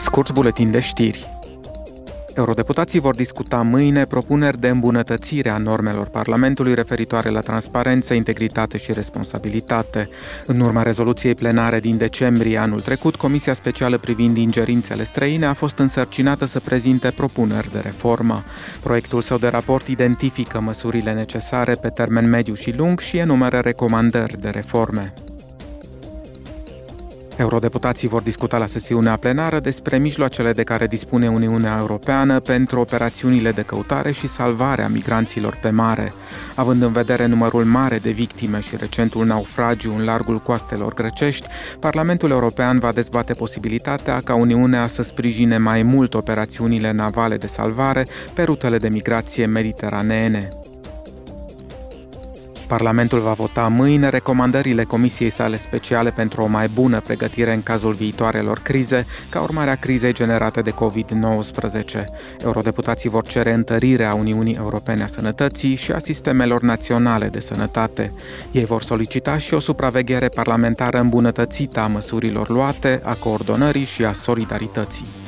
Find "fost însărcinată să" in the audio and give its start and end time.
15.52-16.60